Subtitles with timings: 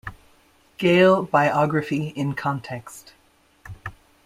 [0.79, 3.13] "Gale Biography In Context".